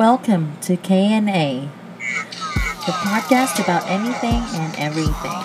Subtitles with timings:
[0.00, 1.68] Welcome to K&A,
[1.98, 5.42] the podcast about anything and everything.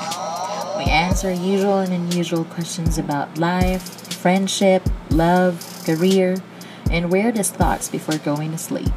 [0.78, 6.38] We answer usual and unusual questions about life, friendship, love, career,
[6.90, 8.94] and weirdest thoughts before going to sleep.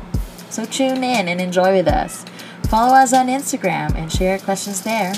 [0.48, 2.24] So tune in and enjoy with us.
[2.68, 5.12] Follow us on Instagram and share questions there.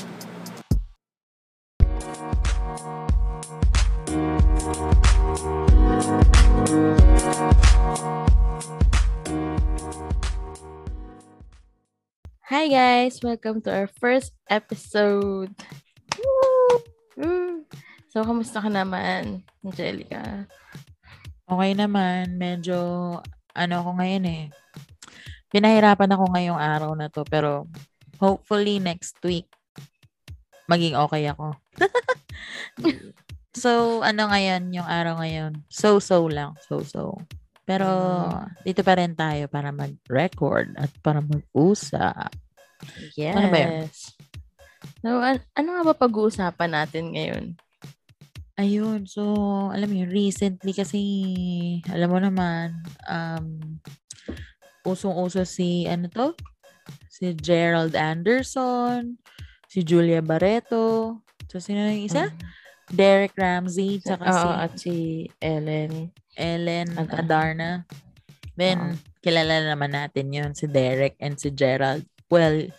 [12.70, 13.18] Hi guys!
[13.18, 15.50] Welcome to our first episode.
[17.18, 17.66] Woo!
[18.14, 20.46] So, kamusta ka naman, Angelica?
[21.50, 22.38] Okay naman.
[22.38, 22.78] Medyo,
[23.58, 24.44] ano ako ngayon eh.
[25.50, 27.26] Pinahirapan ako ngayong araw na to.
[27.26, 27.66] Pero,
[28.22, 29.50] hopefully next week,
[30.70, 31.58] maging okay ako.
[33.66, 35.58] so, ano ngayon, yung araw ngayon?
[35.66, 36.54] So-so lang.
[36.70, 37.18] So-so.
[37.66, 37.90] Pero,
[38.62, 42.30] dito pa rin tayo para mag-record at para mag-usap.
[43.16, 43.34] Yes.
[43.36, 43.86] Ano ba yun?
[45.00, 47.44] So, an- ano nga ba pag-uusapan natin ngayon?
[48.60, 49.24] Ayun, so,
[49.72, 51.00] alam mo yun, recently kasi,
[51.88, 52.76] alam mo naman,
[53.08, 53.80] um,
[54.84, 56.36] usong-uso si, ano to?
[57.08, 59.16] Si Gerald Anderson,
[59.64, 62.28] si Julia Barreto, so sino yung isa?
[62.90, 64.94] Derek Ramsey, tsaka Oo, si at si
[65.38, 66.10] Ellen.
[66.34, 67.16] Ellen Adarna.
[67.22, 67.70] Adarna.
[68.58, 72.04] Then, kilala naman natin yun, si Derek and si Gerald.
[72.30, 72.70] Well,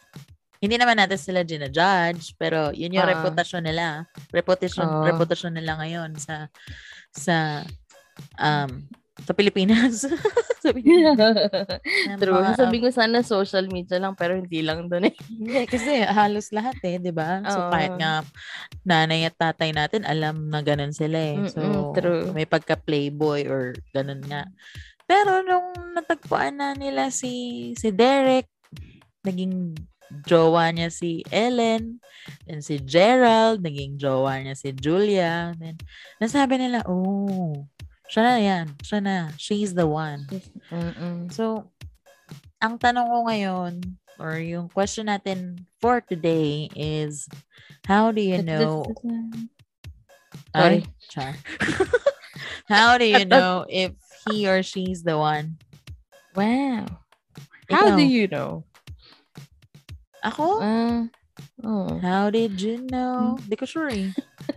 [0.62, 3.12] hindi naman natin sila ginajudge, pero yun yung Ah.
[3.18, 4.08] reputasyon nila.
[4.32, 5.04] Reputasyon, Oo.
[5.06, 6.48] reputasyon nila ngayon sa
[7.12, 7.66] sa
[8.40, 8.88] um
[9.22, 10.02] sa Pilipinas.
[10.64, 11.18] sa Pilipinas.
[12.10, 12.42] Na True.
[12.42, 15.16] mga, Sabi ko sana social media lang, pero hindi lang doon eh.
[15.74, 17.42] Kasi halos lahat eh, di ba?
[17.46, 17.70] So, Oo.
[17.70, 18.22] kahit nga
[18.82, 21.38] nanay at tatay natin, alam na ganun sila eh.
[21.50, 22.34] So, true.
[22.34, 24.46] may pagka-playboy or ganun nga.
[25.06, 28.48] Pero nung natagpuan na nila si, si Derek,
[29.26, 29.78] naging
[30.28, 32.04] jowa niya si Ellen,
[32.44, 35.80] then si Gerald, naging jowa niya si Julia, then
[36.20, 37.68] nasabi nila, oh,
[38.12, 40.28] siya na yan, siya na, she's the one.
[40.68, 41.32] Mm-mm.
[41.32, 41.72] So,
[42.60, 43.74] ang tanong ko ngayon,
[44.20, 47.26] or yung question natin for today is,
[47.88, 48.84] how do you know,
[50.52, 50.84] Sorry.
[50.84, 51.36] Ay, char.
[52.72, 53.96] how do you know if
[54.28, 55.56] he or she's the one?
[56.36, 56.88] Wow.
[57.72, 57.98] How Ikaw.
[58.00, 58.68] do you know?
[60.22, 60.62] Ako?
[60.62, 61.10] Ah,
[61.66, 63.42] oh, How did you know?
[63.42, 64.14] Hindi ko sure eh.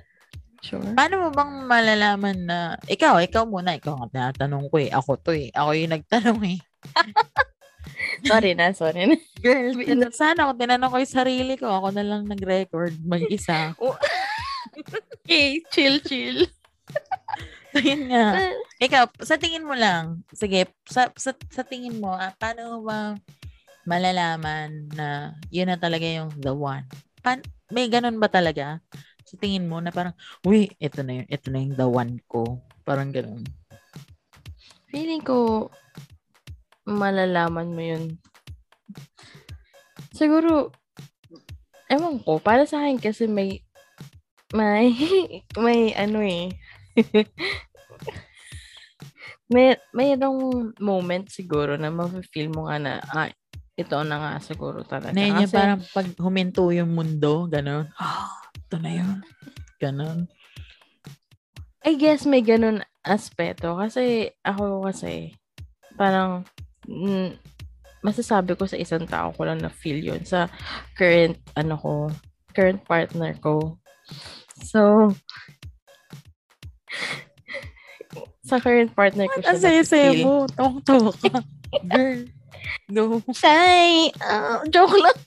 [0.66, 0.92] sure.
[0.92, 4.92] Paano mo bang malalaman na, ikaw, ikaw muna, ikaw ang tinatanong ko eh.
[4.92, 5.48] Ako to eh.
[5.56, 6.58] Ako yung nagtanong eh.
[8.28, 9.16] Sorry na, sorry na.
[9.44, 11.68] Girl, tin- sana ako tinanong ko yung sarili ko.
[11.68, 13.72] Ako na lang nag-record mag-isa.
[15.24, 16.44] Okay, chill, chill.
[17.72, 18.52] So, yun nga.
[18.76, 23.16] Ikaw, sa tingin mo lang, sige, sa, sa, sa tingin mo, ah, paano mo ba
[23.84, 26.84] malalaman na yun na talaga yung the one?
[27.20, 27.40] Pan,
[27.72, 28.80] may ganun ba talaga?
[29.24, 30.12] Sa tingin mo na parang,
[30.44, 32.60] uy, ito na yun, ito na yung the one ko.
[32.84, 33.44] Parang ganun.
[34.92, 35.68] Feeling ko,
[36.84, 38.04] malalaman mo yun.
[40.12, 40.70] Siguro,
[41.88, 43.64] ewan ko, para sa akin kasi may,
[44.52, 44.92] may,
[45.64, 46.52] may ano eh.
[49.52, 53.32] may, mayroong moment siguro na ma-feel mo nga na, ah,
[53.74, 55.18] ito na nga siguro talaga.
[55.18, 57.90] Yung Kasi- parang pag huminto yung mundo, ganun.
[57.98, 58.30] Ah,
[58.64, 59.18] ito na yun.
[59.82, 60.30] Ganun.
[61.84, 63.76] I guess may ganun aspeto.
[63.76, 65.34] Kasi ako kasi,
[65.98, 66.46] parang,
[66.86, 67.34] mm,
[68.00, 70.22] masasabi ko sa isang tao ko lang na feel yun.
[70.22, 70.46] Sa
[70.94, 71.92] current, ano ko,
[72.54, 73.76] current partner ko.
[74.62, 75.10] So,
[78.48, 80.46] sa current partner ko siya Ang saya-saya mo.
[80.52, 81.42] Tawang-tawa ka.
[81.90, 82.22] Girl.
[82.92, 83.22] Go.
[83.32, 84.12] Shy!
[84.20, 85.18] Ah, joke lang.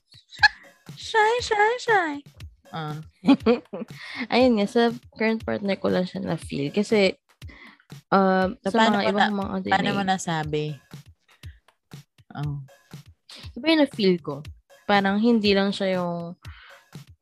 [0.97, 2.13] Shy, shy, shy.
[2.69, 2.97] Ah.
[4.33, 6.69] Ayun nga, sa current partner ko lang siya na-feel.
[6.69, 7.15] Kasi,
[8.13, 10.75] um, So, sa paano mga ibang mga din Paano mo nasabi?
[12.37, 12.61] Oh.
[13.57, 14.45] Iba yung na-feel ko.
[14.85, 16.37] Parang hindi lang siya yung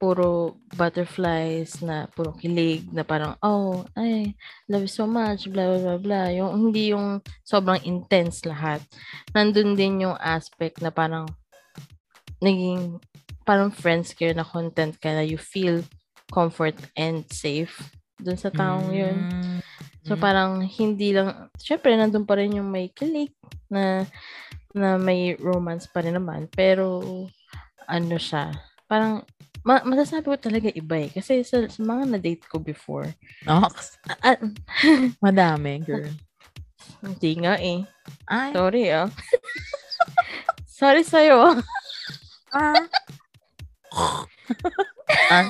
[0.06, 4.38] puro butterflies na puro kilig na parang, oh, ay,
[4.70, 6.28] love you so much, blah, blah, blah, blah.
[6.30, 8.86] Yung, hindi yung sobrang intense lahat.
[9.34, 11.26] Nandun din yung aspect na parang
[12.38, 13.02] naging
[13.50, 15.82] parang friends kayo na content ka na you feel
[16.30, 17.74] comfort and safe
[18.22, 19.18] dun sa taong yun.
[19.18, 19.58] Mm.
[20.06, 23.34] So parang hindi lang, syempre nandun pa rin yung may kilig
[23.74, 24.06] na
[24.70, 26.46] na may romance pa rin naman.
[26.54, 27.02] Pero
[27.90, 28.54] ano siya,
[28.86, 29.26] parang
[29.66, 31.10] ma- masasabi ko talaga iba eh.
[31.10, 33.10] Kasi sa, sa mga na-date ko before,
[33.50, 33.66] Oh,
[34.22, 34.38] ah,
[35.26, 36.10] madami, girl.
[37.02, 37.82] hindi nga eh.
[38.30, 39.10] Ay, Sorry ah.
[40.80, 41.58] Sorry sa'yo.
[42.54, 42.84] Ah.
[45.34, 45.48] ah.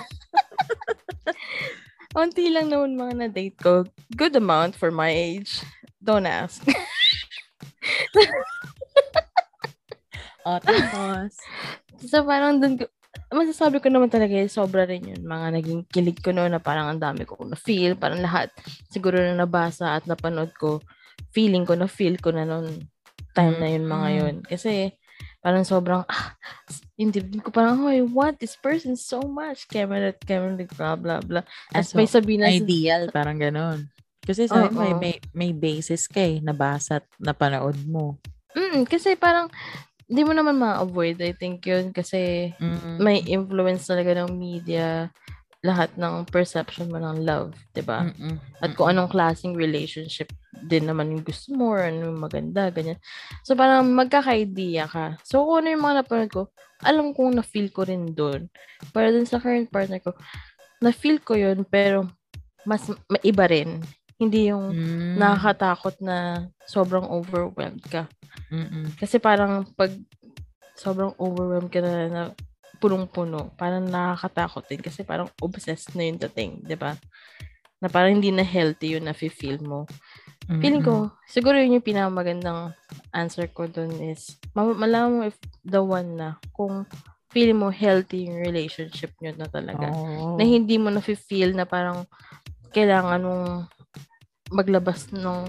[2.16, 3.84] Unti lang naman mga na-date ko.
[4.16, 5.60] Good amount for my age.
[6.00, 6.64] Don't ask.
[10.46, 11.34] Oh, tapos.
[12.06, 12.86] so, parang dun ko,
[13.34, 15.22] masasabi ko naman talaga, sobra rin yun.
[15.26, 17.98] Mga naging kilig ko noon na parang ang dami ko na-feel.
[17.98, 18.52] Parang lahat,
[18.90, 20.82] siguro na nabasa at napanood ko,
[21.34, 22.86] feeling ko na feel ko na noon
[23.36, 24.18] time na yun mga Mm.
[24.22, 24.36] yun.
[24.48, 24.96] Kasi,
[25.44, 26.34] parang sobrang, ah,
[26.96, 29.68] yung dibdib ko parang, oh, I want this person so much.
[29.68, 31.44] Camera, camera, blah, blah, blah.
[31.70, 33.92] Tapos So, may sabihin na, Ideal, parang ganun.
[34.26, 34.98] Kasi sabi eh, Oo.
[34.98, 38.18] may, may basis ka eh, nabasa at napanood mo.
[38.56, 39.52] mm, kasi parang,
[40.06, 41.90] hindi mo naman ma-avoid, I think yun.
[41.90, 42.98] Kasi, Mm.
[43.02, 45.10] may influence talaga ng media
[45.66, 48.06] lahat ng perception mo ng love, 'di ba?
[48.62, 53.02] At kung anong klaseng relationship din naman yung gusto mo or ano yung maganda, ganyan.
[53.42, 55.18] So, parang magkaka-idea ka.
[55.26, 56.42] So, kung ano yung mga napanood ko,
[56.86, 58.46] alam kong na-feel ko rin doon.
[58.94, 60.14] Pero dun sa current partner ko,
[60.86, 62.06] na-feel ko yun, pero
[62.62, 63.82] mas maiba rin.
[64.16, 65.16] Hindi yung Mm.
[65.20, 68.08] nakakatakot na sobrang overwhelmed ka.
[68.48, 68.96] Mm-mm.
[68.96, 69.92] Kasi parang pag
[70.76, 72.24] sobrang overwhelmed ka na, na
[72.80, 76.96] punong-puno, parang nakakatakot din kasi parang obsessed na yung dating, di ba?
[77.80, 79.88] Na parang hindi na healthy yung nafe-feel mo.
[80.60, 81.10] Feeling Mm-mm.
[81.10, 82.76] ko, siguro yun yung pinakamagandang
[83.12, 86.84] answer ko dun is, ma- malaman mo if the one na, kung
[87.32, 89.92] feeling mo healthy yung relationship nyo na talaga.
[89.92, 90.36] Oo.
[90.40, 92.04] Na hindi mo nafe-feel na parang
[92.72, 93.48] kailangan mong
[94.52, 95.48] maglabas ng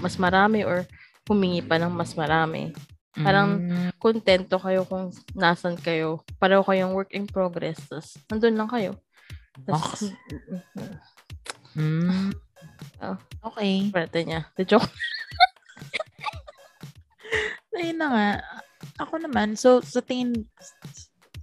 [0.00, 0.86] mas marami or
[1.24, 2.72] humingi pa ng mas marami.
[3.14, 3.90] parang- Mm.
[4.02, 6.26] kontento kayo kung nasan kayo.
[6.34, 7.78] Pareho kayong work in progress.
[7.86, 8.98] Tapos, nandun lang kayo.
[9.62, 10.10] Tapos,
[11.78, 12.34] Mm.
[13.02, 13.18] Oh.
[13.54, 13.90] Okay.
[13.90, 14.46] Pwede niya.
[14.58, 14.86] The joke.
[17.74, 18.28] Ayun na nga.
[19.02, 20.46] Ako naman, so sa tingin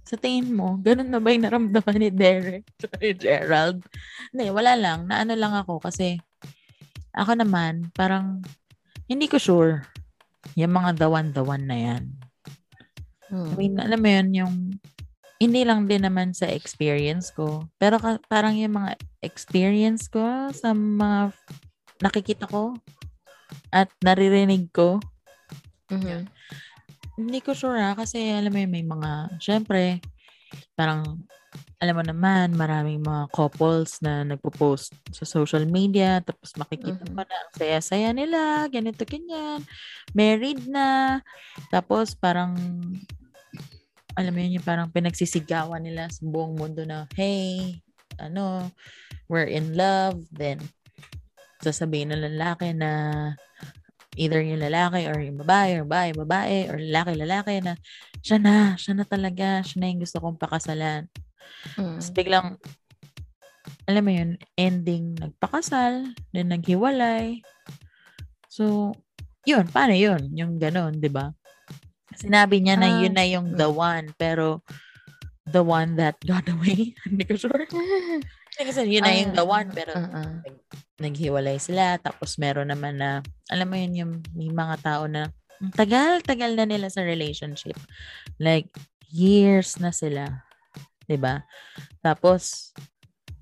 [0.04, 2.64] sa tingin mo, ganun na ba yung naramdaman ni Derek
[3.00, 3.80] ni Gerald?
[4.32, 5.08] Hindi, wala lang.
[5.08, 6.20] Naano lang ako kasi
[7.12, 8.40] ako naman, parang
[9.08, 9.84] hindi ko sure
[10.56, 12.04] yung mga dawan-dawan na yan.
[13.32, 14.54] I mean, alam mo yun, yung
[15.40, 17.66] hindi lang din naman sa experience ko.
[17.80, 18.94] Pero ka, parang yung mga
[19.24, 21.32] experience ko sa mga
[21.98, 22.76] nakikita ko
[23.72, 25.00] at naririnig ko,
[25.90, 26.28] Mhm.
[27.20, 30.00] hindi ko sure ha, kasi alam mo yun, may mga, syempre,
[30.74, 31.20] parang,
[31.82, 37.14] alam mo naman, maraming mga couples na nagpo-post sa social media, tapos makikita Mhm.
[37.14, 39.60] mo na ang saya-saya nila, ganito, ganyan,
[40.16, 41.20] married na,
[41.68, 42.54] tapos parang,
[44.16, 47.80] alam mo yun, yung parang pinagsisigawan nila sa buong mundo na, hey,
[48.20, 48.70] ano,
[49.26, 50.60] we're in love, then,
[51.62, 52.90] sasabihin ng lalaki na,
[54.16, 57.74] either yung lalaki or yung babae or babae, babae or lalaki, lalaki na
[58.20, 61.08] siya na, siya na talaga, siya na yung gusto kong pakasalan.
[61.76, 61.96] Mhm.
[61.96, 62.48] Tapos biglang,
[63.88, 67.40] alam mo yun, ending nagpakasal, then naghiwalay.
[68.52, 68.92] So,
[69.48, 70.28] yun, paano yun?
[70.36, 71.32] Yung ganon, di ba?
[72.12, 74.60] Sinabi niya na Ah, yun na yung the one, pero
[75.48, 76.92] the one that got away.
[77.08, 77.64] Hindi ko sure.
[78.58, 80.32] Kasi yun na yung the one, pero Ah, ah.
[81.00, 81.96] naghiwalay sila.
[81.98, 85.32] Tapos meron naman na, alam mo yun, yung may mga tao na
[85.78, 87.78] tagal-tagal na nila sa relationship.
[88.42, 88.68] Like,
[89.12, 90.42] years na sila.
[91.04, 91.44] 'Di ba
[92.00, 92.72] Tapos,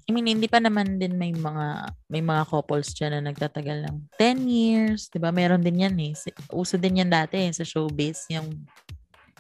[0.09, 3.97] I mean, hindi pa naman din may mga may mga couples dyan na nagtatagal ng
[4.19, 5.07] 10 years.
[5.09, 6.13] 'di ba Meron din yan eh.
[6.51, 8.27] Uso din yan dati eh, sa showbiz.
[8.35, 8.51] Yung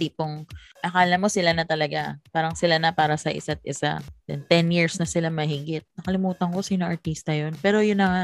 [0.00, 0.48] tipong,
[0.80, 2.16] akala mo sila na talaga.
[2.32, 4.00] Parang sila na para sa isa't isa.
[4.24, 5.84] Then 10 years na sila mahigit.
[6.00, 7.52] Nakalimutan ko sino artista yun.
[7.60, 8.22] Pero yun na nga,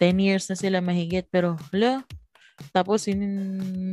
[0.00, 1.28] 10 years na sila mahigit.
[1.28, 2.00] Pero, hala,
[2.72, 3.20] tapos yun,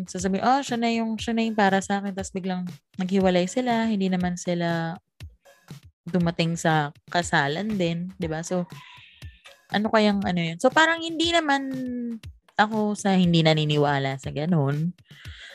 [0.07, 2.15] sasabihin, oh, siya na yung, siya na yung para sa akin.
[2.15, 2.63] Tapos biglang
[2.95, 3.91] naghiwalay sila.
[3.91, 4.95] Hindi naman sila
[6.07, 8.09] dumating sa kasalan din.
[8.17, 8.65] 'di ba So,
[9.71, 10.57] ano kayang ano yun?
[10.59, 11.63] So, parang hindi naman
[12.59, 14.91] ako sa hindi naniniwala sa ganun.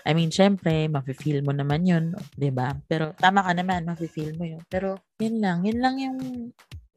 [0.07, 4.47] I mean, syempre, mafe-feel mo naman yun, 'di ba Pero tama ka naman, mafe-feel mo
[4.47, 4.63] yun.
[4.71, 5.67] Pero, yun lang.
[5.67, 6.19] Yun lang yung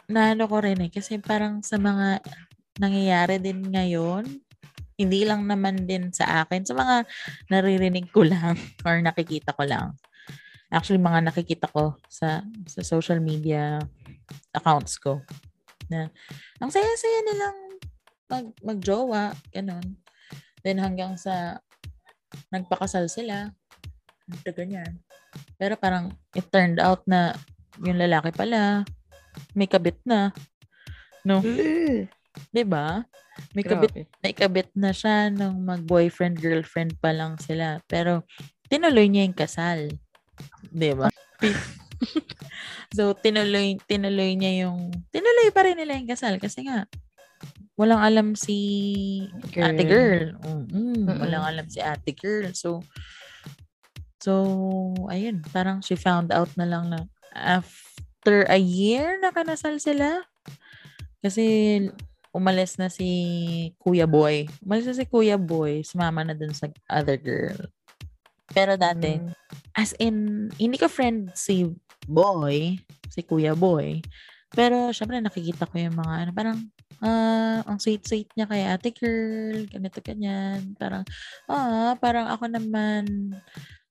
[0.05, 0.93] naano ko rin eh.
[0.93, 2.21] Kasi parang sa mga
[2.77, 4.29] nangyayari din ngayon,
[5.01, 6.69] hindi lang naman din sa akin.
[6.69, 7.09] Sa mga
[7.49, 8.53] naririnig ko lang
[8.85, 9.97] or nakikita ko lang.
[10.69, 13.81] Actually, mga nakikita ko sa sa social media
[14.53, 15.25] accounts ko
[15.89, 16.13] na
[16.61, 17.57] ang saya-saya nilang
[18.29, 19.97] mag, magjowa, ganun.
[20.61, 21.57] Then hanggang sa
[22.53, 23.51] nagpakasal sila,
[24.29, 24.99] ito ganyan.
[25.57, 27.33] Pero parang it turned out na
[27.81, 28.85] yung lalaki pala,
[29.53, 30.33] may kabit na.
[31.25, 31.41] No?
[32.49, 33.03] 'Di ba?
[33.55, 34.03] May kabit Grabe.
[34.19, 37.79] naikabit na siya nung mag-boyfriend, girlfriend pa lang sila.
[37.87, 38.27] Pero,
[38.67, 39.79] tinuloy niya yung kasal.
[40.67, 41.07] Di ba?
[42.95, 46.83] so, tinuloy, tinuloy niya yung, tinuloy pa rin nila yung kasal kasi nga,
[47.79, 48.57] walang alam si
[49.55, 49.71] Girl.
[49.71, 50.25] ate girl.
[50.43, 51.05] Mm, Mm-mm.
[51.07, 52.51] Walang alam si ate girl.
[52.51, 52.83] So,
[54.19, 54.33] so,
[55.07, 60.27] ayun, parang she found out na lang na after a year nakanasal sila.
[61.23, 61.87] Kasi
[62.35, 63.07] umalis na si
[63.79, 64.47] Kuya Boy.
[64.59, 67.57] Umalis na si Kuya Boy, sumama na dun sa other girl.
[68.51, 69.31] Pero dati, Mm.
[69.77, 70.15] as in,
[70.57, 71.69] hindi ko friend si
[72.05, 72.75] Boy,
[73.07, 74.01] si Kuya Boy.
[74.53, 76.57] Pero, syempre, nakikita ko yung mga, ano, parang,
[77.05, 80.73] ah, ang sweet-sweet niya kay ate girl, ganito, ganyan.
[80.77, 81.05] Parang,
[81.45, 83.05] ah, parang ako naman,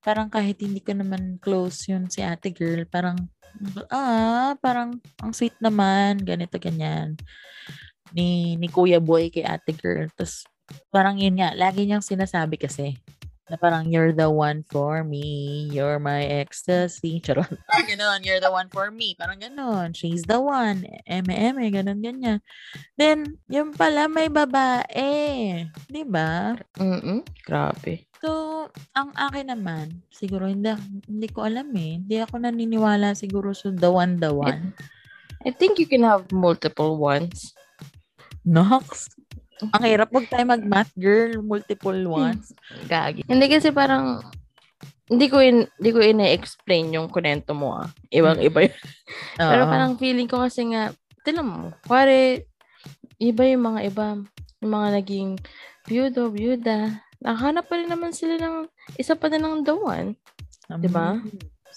[0.02, 3.16] parang kahit hindi ko naman close yun si ate girl, parang,
[3.94, 7.14] ah, parang, ang sweet naman, ganito, ganyan.
[8.12, 10.10] Ni, ni Kuya Boy kay ate girl.
[10.16, 10.42] Tapos,
[10.90, 12.98] parang yun nga, lagi niyang sinasabi kasi,
[13.48, 17.20] na parang you're the one for me, you're my ecstasy.
[17.24, 17.48] Charot.
[17.68, 19.16] Parang ganon, you're the one for me.
[19.16, 20.84] Parang ganon, she's the one.
[21.08, 22.44] Eme, eme, ganon, ganyan.
[23.00, 25.64] Then, yung pala may babae.
[25.88, 26.56] Di ba?
[26.76, 27.24] Mm-mm.
[27.44, 28.08] Grabe.
[28.20, 28.66] So,
[28.98, 30.74] ang akin naman, siguro hindi,
[31.06, 32.02] hindi ko alam eh.
[32.02, 34.74] Hindi ako naniniwala siguro sa the one, the one.
[35.46, 37.54] I think you can have multiple ones.
[38.42, 39.08] Nox.
[39.74, 41.42] Ang hirap wag tayo mag-math, girl.
[41.42, 42.54] Multiple ones.
[42.86, 43.26] Gagi.
[43.26, 44.22] Hindi kasi parang
[45.08, 47.88] hindi ko in, hindi ko ina-explain yung kunento mo ah.
[48.12, 48.76] Ibang iba yun.
[49.40, 49.70] Pero Oo.
[49.72, 50.92] parang feeling ko kasi nga,
[51.24, 52.44] tinan mo, pare,
[53.16, 54.06] iba yung mga iba,
[54.60, 55.30] yung mga naging
[55.88, 58.68] byudo, byuda, nakahanap pa rin naman sila ng
[59.00, 60.14] isa pa din ng the one.
[60.78, 61.16] di ba?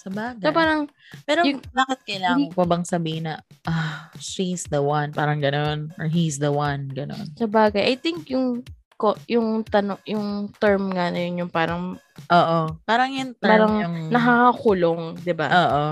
[0.02, 0.44] Mm, Sa bagay.
[0.44, 0.82] So parang,
[1.24, 5.38] Pero Yung- bakit kailangan hindi- mo pa bang sabihin na, ah, she's the one, parang
[5.38, 7.30] ganon, or he's the one, ganon.
[7.36, 8.64] sa bagay, I think yung
[8.96, 11.98] ko, yung tanong, yung term nga na yun, yung parang
[12.30, 12.60] Oo.
[12.86, 13.96] Parang yung term Parang yung...
[14.10, 15.48] nakakakulong, di ba?
[15.50, 15.84] Oo.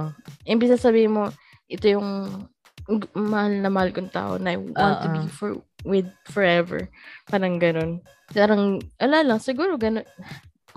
[0.45, 1.23] Imbis na sabihin mo,
[1.65, 2.29] ito yung
[3.13, 6.85] mahal na mahal kong tao na I want to be for, with forever.
[7.25, 8.01] Parang ganun.
[8.29, 10.05] Parang, ala lang, siguro ganun.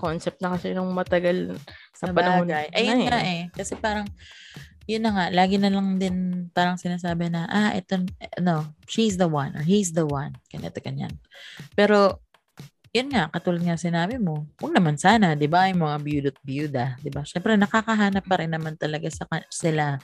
[0.03, 1.55] Concept na kasi nung matagal
[1.95, 2.67] sa panahon bagay.
[2.67, 3.07] na Ayun eh.
[3.07, 3.43] nga eh.
[3.55, 4.03] Kasi parang,
[4.83, 8.03] yun na nga, lagi na lang din parang sinasabi na, ah, ito,
[8.43, 11.15] no, she's the one, or he's the one, ganito, ganyan.
[11.71, 12.19] Pero,
[12.91, 15.97] yun nga, katulad nga sinabi mo, huwag naman sana, di ba, yung mga
[16.43, 17.23] biyuda, di ba?
[17.23, 19.97] Siyempre, nakakahanap pa rin naman talaga sa sila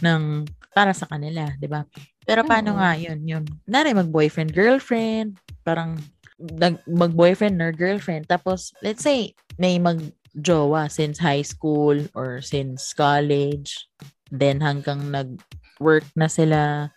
[0.00, 1.84] ng, para sa kanila, di ba?
[2.24, 2.80] Pero paano Oo.
[2.80, 5.94] nga yun, yun, nari mag-boyfriend, girlfriend, parang,
[6.38, 10.00] nag, mag-boyfriend or girlfriend, tapos, let's say, may mag,
[10.36, 13.88] jowa since high school or since college.
[14.28, 16.92] Then hanggang nag-work na sila,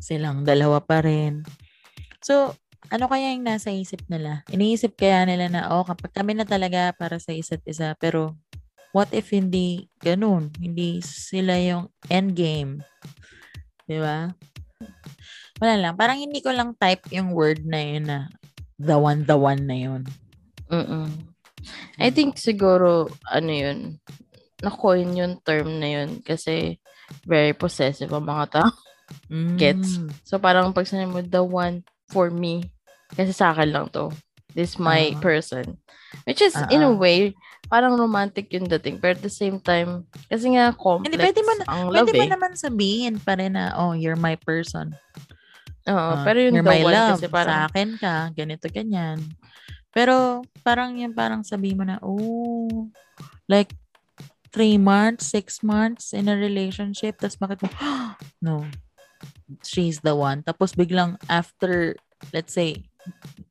[0.00, 1.44] silang dalawa pa rin.
[2.24, 2.56] So,
[2.88, 4.42] ano kaya yung nasa isip nila?
[4.48, 8.34] Iniisip kaya nila na, oh, kapag kami na talaga para sa isa't isa, pero
[8.96, 10.48] what if hindi ganun?
[10.56, 12.72] Hindi sila yung end game.
[13.84, 14.32] Di ba?
[15.60, 15.94] Wala lang.
[16.00, 18.32] Parang hindi ko lang type yung word na yun na
[18.80, 20.02] the one, the one na yun.
[20.72, 21.12] Mm-mm.
[22.00, 24.00] I think siguro, ano yun,
[24.64, 26.80] na-coin yung term na yun kasi
[27.28, 28.72] very possessive ang mga tao.
[29.60, 30.00] Gets?
[30.00, 30.08] Mm.
[30.24, 32.70] So, parang pag sinabi mo, the one for me,
[33.12, 34.08] kasi sa akin lang to.
[34.54, 35.20] This my Ah.
[35.20, 35.78] person.
[36.26, 37.34] Which is, in a Ah, way,
[37.70, 38.98] parang romantic yung dating.
[38.98, 42.24] Pero at the same time, kasi nga complex Hindi, pwede mo ang love Pwede mo
[42.26, 42.30] eh.
[42.34, 44.90] naman sabihin pa rin na, oh, you're my person.
[45.90, 47.18] Oo, Ah, pero yung the my one love.
[47.18, 49.18] kasi Sa parang, akin ka, ganito, ganyan.
[49.90, 52.86] Pero, parang yung parang sabihin mo na, oh,
[53.50, 53.74] like,
[54.54, 57.68] three months, six months in a relationship, tapos bakit mo,
[58.46, 58.62] no,
[59.66, 60.42] she's the one.
[60.46, 61.94] Tapos biglang after,
[62.30, 62.86] let's say,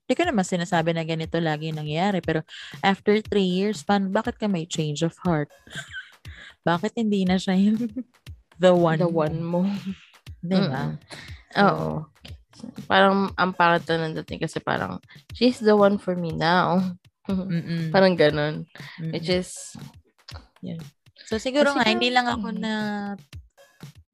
[0.08, 2.42] hindi ko naman sinasabi na ganito lagi nangyayari, pero
[2.82, 5.52] after three years, pan, bakit ka may change of heart?
[6.68, 7.80] bakit hindi na siya yung
[8.64, 9.64] the one the one mo.
[10.40, 10.84] Di ba?
[10.92, 11.62] Mm-mm.
[11.64, 11.90] Oo.
[12.88, 15.00] Parang ang pangit na ng dating kasi parang,
[15.32, 16.82] she's the one for me now.
[17.30, 17.94] Mm-mm.
[17.94, 18.66] parang ganun.
[18.98, 19.14] Mm-mm.
[19.14, 19.78] Which is,
[21.30, 22.58] So siguro nga, hindi lang ako mm.
[22.58, 22.74] na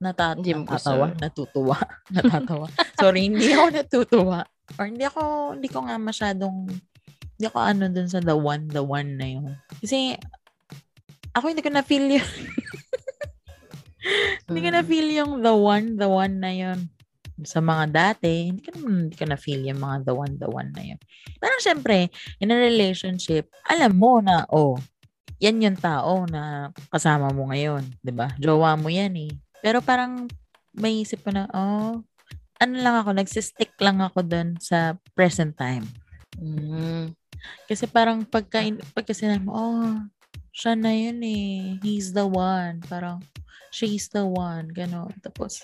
[0.04, 1.78] natat natatawa, natutuwa,
[2.16, 2.68] natatawa.
[3.00, 4.40] Sorry, hindi ako natutuwa.
[4.76, 6.68] Or hindi ako, hindi ko nga masyadong,
[7.40, 9.56] hindi ako ano dun sa the one, the one na yun.
[9.80, 10.20] Kasi,
[11.32, 12.32] ako hindi ko na-feel yun.
[14.48, 14.76] hindi ko Mm.
[14.78, 16.80] na-feel yung the one, the one na yun.
[17.44, 20.84] Sa mga dati, hindi naman, hindi ko na-feel yung mga the one, the one na
[20.96, 21.00] yun.
[21.42, 22.08] Parang syempre,
[22.40, 24.80] in a relationship, alam mo na, oh,
[25.44, 28.32] yan yung tao na kasama mo ngayon, 'di ba?
[28.40, 29.32] Jowa mo yan eh.
[29.60, 30.32] Pero parang
[30.72, 32.00] may isip ko na, oh,
[32.56, 35.84] ano lang ako, nagsistick lang ako dun sa present time.
[36.40, 37.12] Mm.
[37.68, 38.64] Kasi parang pagka,
[38.96, 39.92] pagka sinabi mo, oh,
[40.56, 41.80] siya na yun eh.
[41.84, 42.80] He's the one.
[42.88, 43.20] Parang,
[43.76, 44.72] she's the one.
[44.72, 45.12] Ganon.
[45.20, 45.60] Tapos,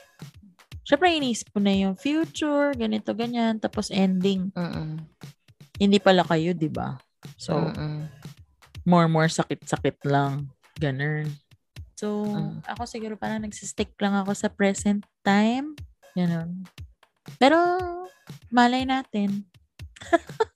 [0.84, 3.56] syempre inisip ko na yung future, ganito, ganyan.
[3.56, 5.00] Tapos ending, Mm-mm.
[5.80, 7.00] hindi pala kayo, di ba?
[7.40, 8.12] So, Mm-mm.
[8.84, 10.52] more more sakit-sakit lang.
[10.76, 11.32] Ganun.
[11.96, 12.66] So, Mm.
[12.66, 15.78] ako siguro parang nagsistick lang ako sa present time.
[16.18, 16.66] Ganun.
[17.38, 17.56] Pero,
[18.50, 19.46] malay natin.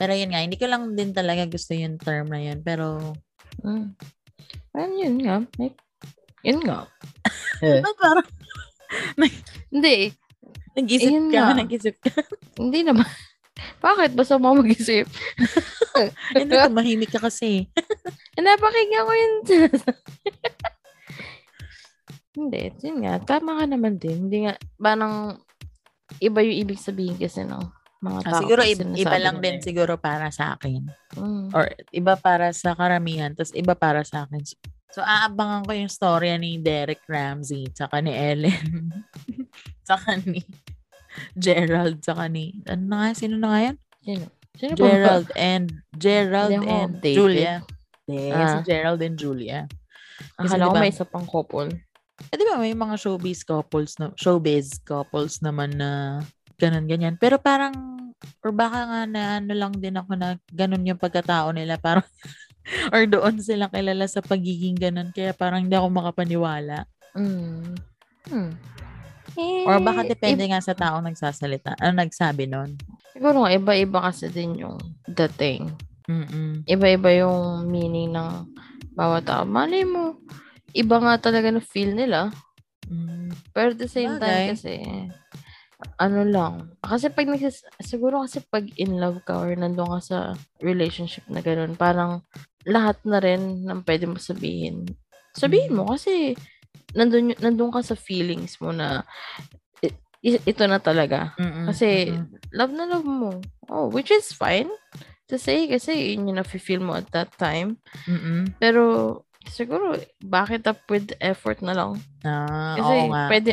[0.00, 2.58] Pero yun nga, hindi ko lang din talaga gusto yung term na yun.
[2.64, 3.14] Pero,
[3.62, 3.92] Mm.
[4.72, 5.36] Ayun, yun nga.
[5.60, 5.76] Like,
[6.42, 6.86] yun nga.
[8.02, 8.26] parang
[9.72, 10.12] Hindi.
[10.72, 11.54] nag-isip Ayun ka, nga.
[11.56, 12.10] nag-isip ka.
[12.62, 13.06] Hindi naman.
[13.78, 14.14] Bakit?
[14.14, 15.06] Basta mo mag-isip.
[16.34, 17.68] hindi, tumahimik ka kasi.
[18.34, 19.32] Eh, napakinggan ko yun.
[22.32, 22.62] Hindi.
[22.80, 23.14] Yun nga.
[23.20, 24.26] Tama ka naman din.
[24.26, 24.54] Hindi nga.
[24.80, 25.36] Parang
[26.18, 27.60] iba yung ibig sabihin kasi ng
[28.02, 28.40] mga Ah, tao.
[28.42, 30.82] siguro, pag i- sinasabi iba lang din siguro para sa akin.
[31.14, 31.54] Mm.
[31.54, 34.42] Or iba para sa karamihan, tapos iba para sa akin.
[34.92, 38.92] So, aabangan ko yung storya ni Derek Ramsey, tsaka ni Ellen,
[39.88, 40.44] tsaka ni
[41.32, 43.76] Gerald, tsaka ni, ano na nga, sino na nga yan?
[44.00, 44.24] Sino?
[44.52, 44.84] Sino ba?
[44.84, 47.16] Gerald and, Gerald Hindi and updated.
[47.16, 47.54] Julia.
[48.04, 48.48] Hindi, Ah.
[48.48, 49.60] si Gerald and Julia.
[50.36, 51.72] Kasi Akala ko diba- may isa pang couple.
[52.28, 56.20] Eh, di ba may mga showbiz couples, na, showbiz couples naman na
[56.56, 57.16] ganun, ganyan.
[57.16, 57.72] Pero parang,
[58.44, 61.80] or baka nga na ano lang din ako na ganun yung pagkatao nila.
[61.80, 62.04] Parang,
[62.94, 65.10] or doon sila kilala sa pagiging ganun.
[65.10, 66.86] Kaya parang hindi ako makapaniwala.
[67.14, 67.76] Mm.
[68.30, 68.52] Hmm.
[69.32, 71.78] Eh, Or baka depende nga sa taong nagsasalita.
[71.80, 72.76] Ano nagsabi nun?
[73.16, 74.76] Siguro nga, iba-iba kasi din yung
[75.08, 75.72] dating.
[76.08, 76.66] Mm-mm.
[76.68, 78.48] Iba-iba yung meaning ng
[78.92, 79.48] bawat tao.
[79.48, 80.20] Malay mo,
[80.76, 82.28] iba nga talaga na feel nila.
[82.92, 83.32] Mm.
[83.56, 84.20] Pero at the same Bagay.
[84.20, 84.74] time kasi,
[85.98, 86.54] ano lang.
[86.82, 90.18] Kasi pag nagsis, siguro kasi pag in love ka or nandun ka sa
[90.62, 92.22] relationship na ganun, parang
[92.66, 94.86] lahat na rin ng pwede mo sabihin.
[95.34, 96.36] Sabihin mo kasi
[96.94, 99.02] nandun, nandun ka sa feelings mo na
[100.22, 101.34] ito na talaga.
[101.34, 101.66] Mm-mm.
[101.66, 102.54] Kasi Mm-mm.
[102.54, 103.42] love na love mo.
[103.66, 104.70] Oh, which is fine
[105.26, 107.74] to say kasi yun yung nafe-feel mo at that time.
[108.06, 108.54] Mm-mm.
[108.62, 111.98] Pero siguro, back it up with effort na lang.
[112.22, 113.24] Ah, Kasi oo nga.
[113.26, 113.50] pwede,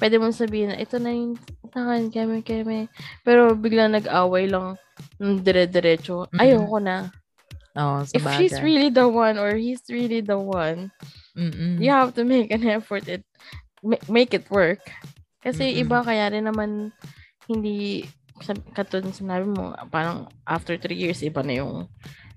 [0.00, 1.36] pwede mong sabihin na ito na yung
[1.72, 2.88] tangan, kami, kami.
[3.24, 4.76] Pero biglang nag-away lang
[5.20, 6.28] ng dire-diretso.
[6.32, 6.40] Mm-mm.
[6.40, 7.08] Ayoko na.
[7.72, 10.92] Sa If she's really the one or he's really the one,
[11.32, 11.80] Mm-mm.
[11.80, 13.08] you have to make an effort
[13.80, 14.84] ma- make it work.
[15.40, 15.82] Kasi Mm-mm.
[15.88, 16.92] iba kaya rin naman
[17.48, 18.04] hindi
[18.44, 21.88] sab- katulad ng sinabi mo, parang after three years, iba na yung,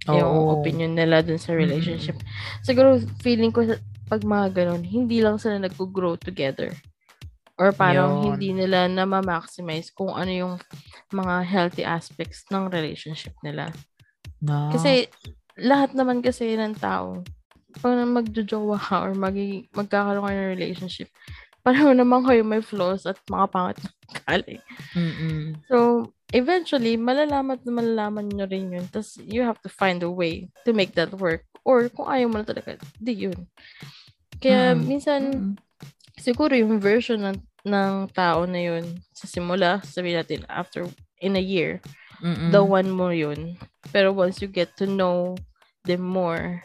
[0.07, 0.61] yung Oo.
[0.61, 2.15] opinion nila dun sa relationship.
[2.63, 6.69] Siguro, feeling ko, sa- pag mga ganun, hindi lang sila nag-grow together.
[7.55, 8.35] Or parang Yun.
[8.35, 10.53] hindi nila na-maximize kung ano yung
[11.15, 13.71] mga healthy aspects ng relationship nila.
[14.43, 14.75] No.
[14.75, 15.07] Kasi,
[15.55, 17.23] lahat naman kasi ng tao,
[17.79, 21.07] pag magjojowa ka or magi, magkakaroon kayo ng relationship,
[21.63, 23.77] pareho naman kayo may flaws at mga pangat
[24.27, 24.35] na.
[24.95, 25.55] Mm-mm.
[25.71, 28.85] So, eventually, malalaman at malalaman nyo rin yun.
[28.91, 31.47] Tapos, you have to find a way to make that work.
[31.63, 33.47] Or, kung ayaw mo na talaga, di yun.
[34.43, 34.81] Kaya, Mm.
[34.85, 35.64] minsan, Mm-mm.
[36.19, 40.87] Siguro yung version ng, ng tao na yun, sa simula, sabihin natin, after,
[41.19, 41.81] in a year,
[42.23, 42.51] Mm-mm.
[42.51, 43.59] the one mo yun.
[43.91, 45.35] Pero once you get to know
[45.83, 46.63] them more,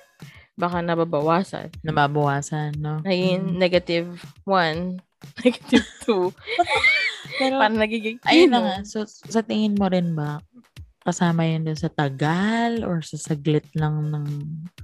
[0.60, 1.72] baka nababawasan.
[1.80, 3.00] Nababawasan, no?
[3.02, 5.00] Naging negative one,
[5.44, 6.32] negative two.
[7.40, 8.76] Pero, Parang nagiging, ayun na nga.
[8.84, 10.44] So, sa tingin mo rin ba,
[11.00, 14.26] kasama yun dun sa tagal or sa saglit lang ng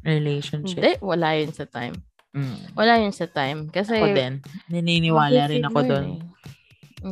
[0.01, 0.81] relationship?
[0.81, 1.93] Hindi, wala yun sa time.
[2.37, 2.77] Mm.
[2.77, 3.73] Wala yun sa time.
[3.73, 4.45] Kasi, Ako din.
[4.69, 6.07] Naniniwala rin ako dun.
[6.21, 6.21] eh.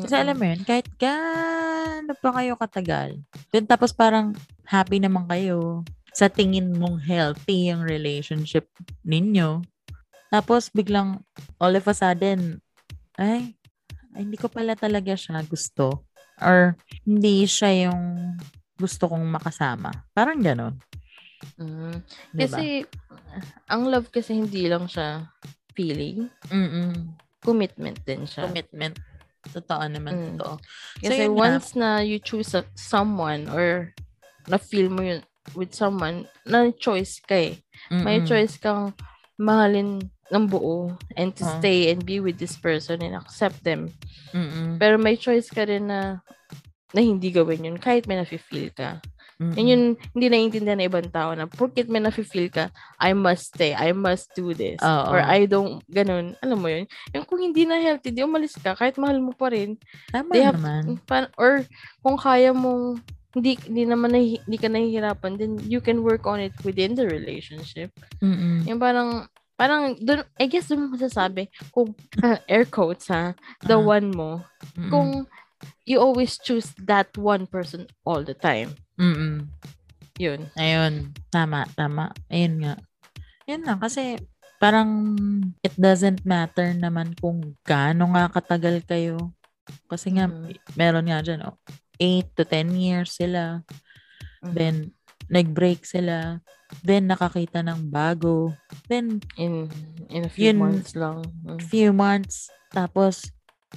[0.05, 0.23] Kasi Mm-mm.
[0.25, 3.17] alam mo yun, kahit gaano pa kayo katagal,
[3.49, 4.37] then tapos parang
[4.69, 5.81] happy naman kayo,
[6.15, 8.69] sa tingin mong healthy yung relationship
[9.03, 9.65] ninyo,
[10.31, 11.23] tapos biglang
[11.59, 12.59] all of a sudden,
[13.17, 13.55] ay,
[14.15, 16.05] ay, hindi ko pala talaga siya gusto.
[16.43, 16.75] Or
[17.07, 18.35] hindi siya yung
[18.75, 19.91] gusto kong makasama.
[20.11, 20.75] Parang ganon.
[21.61, 22.03] Mm.
[22.35, 22.57] Diba?
[22.59, 22.83] Kasi,
[23.67, 25.27] ang love kasi hindi lang siya
[25.75, 26.31] feeling.
[26.49, 27.15] Mm-mm.
[27.41, 28.47] Commitment din siya.
[28.47, 28.97] Commitment.
[29.45, 30.25] Totoo naman, Mm.
[30.39, 30.55] totoo.
[30.99, 31.35] Kasi nga.
[31.37, 33.93] once na you choose a, someone or
[34.49, 35.21] na-feel mo yun
[35.53, 37.61] with someone, na choice ka eh.
[37.93, 38.29] May Mm-mm.
[38.29, 38.97] choice kang
[39.37, 40.01] mahalin
[40.33, 41.61] ng buo and to Ah.
[41.61, 43.93] stay and be with this person and accept them.
[44.33, 44.81] Mm-mm.
[44.81, 46.25] Pero may choice ka rin na
[46.95, 49.03] na hindi gawin yun kahit may nafe-feel ka.
[49.35, 49.55] Mm-mm.
[49.59, 52.71] Yun yung hindi naiintindihan ng ibang tao na porkit may nafe-feel ka,
[53.03, 54.79] I must stay, I must do this.
[54.79, 55.11] Oo.
[55.11, 56.39] Or I don't, ganun.
[56.39, 56.87] Alam mo yun?
[57.11, 59.75] Yung kung hindi na healthy, di umalis ka, kahit mahal mo pa rin.
[60.15, 61.03] Tama They have, naman.
[61.03, 61.67] pa- or
[61.99, 63.03] kung kaya mong
[63.35, 67.03] hindi, hindi naman nahi, hindi ka nahihirapan, then you can work on it within the
[67.03, 67.91] relationship.
[68.23, 68.63] Mm-mm.
[68.71, 69.27] Yung parang,
[69.59, 71.99] parang, dun, I guess dun mo masasabi, kung,
[72.47, 73.35] air quotes ha,
[73.67, 73.83] the Ah.
[73.83, 74.47] one mo,
[74.79, 74.87] Mm-mm.
[74.87, 75.09] kung
[75.83, 78.79] you always choose that one person all the time.
[78.95, 79.51] Mm-mm.
[80.17, 80.47] Yun.
[80.55, 82.15] Ayun, tama, tama.
[82.31, 82.75] Ayun nga.
[83.51, 84.17] Yun lang, kasi
[84.63, 85.13] parang
[85.61, 89.35] it doesn't matter naman kung gaano nga katagal kayo.
[89.91, 90.55] Kasi nga, Mhm.
[90.79, 91.59] meron nga dyan, oh,
[91.99, 93.67] 8 to 10 years sila.
[94.41, 94.53] Mhm.
[94.55, 94.75] Then,
[95.27, 96.39] nag-break sila.
[96.81, 98.55] Then, nakakita ng bago.
[98.87, 99.67] Then, In,
[100.09, 101.27] in a few Yun- months lang.
[101.43, 101.59] Mm.
[101.61, 103.35] few months, tapos,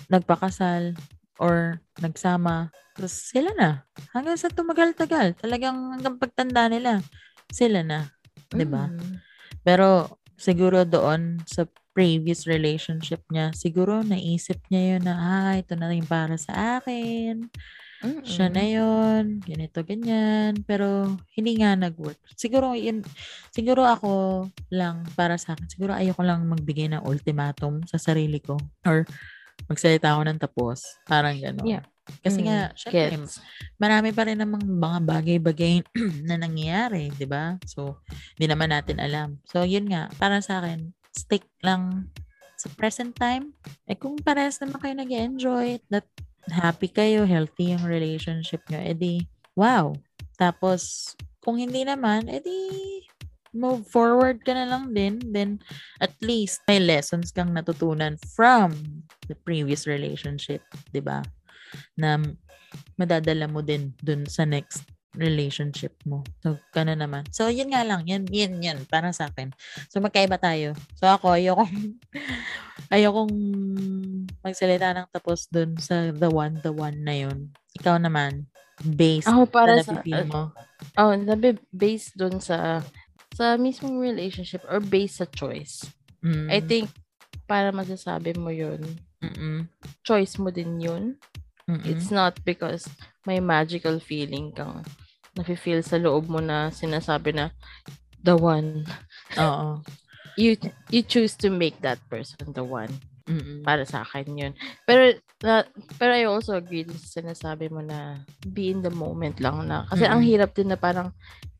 [0.08, 0.94] nagpakasal
[1.38, 2.69] or nagsama.
[2.97, 3.86] Tapos, sila na.
[4.13, 5.38] Hanggang sa tumagal-tagal.
[5.38, 7.02] Talagang hanggang pagtanda nila,
[7.54, 8.10] sila na.
[8.50, 8.89] ba?
[8.89, 9.21] Mm.
[9.62, 11.65] Pero siguro doon sa
[11.97, 17.50] previous relationship niya, siguro naisip niya yun na, ah, ito na rin para sa akin.
[18.06, 18.21] Mm-mm.
[18.21, 19.41] Siya na yun.
[19.41, 20.62] Ganito, ganyan.
[20.69, 22.21] Pero hindi nga nag-work.
[22.38, 23.02] Siguro yun,
[23.50, 28.62] siguro ako lang para sa akin, siguro ayoko lang magbigay ng ultimatum sa sarili ko.
[28.86, 29.02] Or
[29.65, 30.78] magsalita ako ng tapos.
[31.10, 31.65] Parang gano'n.
[31.65, 31.84] Yeah.
[32.24, 33.43] Kasi Mm, nga, syempre, gets.
[33.76, 35.84] marami pa rin namang mga bagay-bagay
[36.28, 37.60] na nangyayari, 'di ba?
[37.67, 38.00] So,
[38.39, 39.43] hindi naman natin alam.
[39.43, 42.08] So, yun nga, para sa akin, stick lang
[42.56, 43.52] sa present time.
[43.86, 46.08] Eh, kung parehas naman kayo nag enjoy that
[46.48, 49.28] happy kayo, healthy yung relationship nyo, edi,
[49.60, 49.91] wow.
[50.39, 51.12] Tapos,
[51.43, 53.04] kung hindi naman, edi,
[53.52, 55.20] move forward ka na lang din.
[55.20, 55.60] Then,
[56.00, 61.24] at least, may lessons kang natutunan from the previous relationship, 'di ba?
[61.96, 62.20] Na
[63.00, 64.84] madadala mo din dun sa next
[65.18, 66.22] relationship mo.
[66.46, 67.26] So, kana naman.
[67.34, 68.06] So, yun nga lang.
[68.06, 68.78] Yan, yan, yan.
[68.86, 69.50] Para sa akin.
[69.90, 70.78] So, magkaiba tayo.
[70.94, 71.98] So, ako, ayokong,
[72.96, 73.34] ayokong
[74.46, 77.50] magsalita ng tapos dun sa the one, the one na yun.
[77.82, 78.46] Ikaw naman,
[78.86, 80.54] based Ako para sa sa, mo.
[81.02, 82.86] oh, nabi based dun sa,
[83.34, 85.82] sa mismong relationship or based sa choice.
[86.22, 86.88] Mm, I think,
[87.50, 88.86] para masasabi mo yun,
[89.24, 89.68] mm-mm,
[90.04, 91.04] choice mo din yun.
[91.70, 91.84] mm-mm.
[91.86, 92.88] It's not because
[93.26, 94.84] may magical feeling kang
[95.38, 97.54] nafe-feel sa loob mo na sinasabi na
[98.24, 98.86] the one.
[99.38, 99.82] Oo.
[100.38, 100.54] You
[100.94, 102.94] you choose to make that person the one.
[103.26, 103.66] Mm-mm.
[103.66, 104.54] Para sa akin yun.
[104.86, 105.66] Pero na,
[105.98, 109.90] pero I also agree sa sinasabi mo na be in the moment lang na.
[109.90, 110.30] Kasi ang Mm-mm.
[110.30, 111.10] hirap din na parang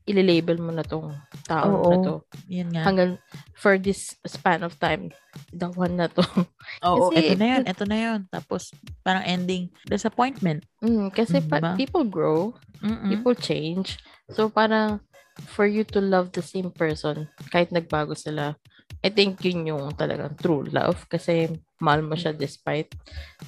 [0.08, 1.12] ililabel mo na tong
[1.44, 1.92] tao Oo.
[1.92, 2.14] na to.
[2.48, 2.88] Yun nga.
[2.88, 3.20] Hanggang
[3.60, 5.12] for this span of time,
[5.52, 6.24] the one na to.
[6.88, 8.20] Oo, kasi- eto na yun, eto na yun.
[8.32, 8.72] Tapos,
[9.04, 10.64] parang ending, disappointment.
[10.80, 11.76] Mm, kasi pa- diba?
[11.76, 12.56] people grow.
[12.80, 13.10] Mm-mm.
[13.10, 13.98] people change.
[14.32, 15.02] So, parang
[15.50, 18.54] for you to love the same person, kahit nagbago sila,
[19.04, 22.90] I think yun yung talagang true love kasi mahal mo siya despite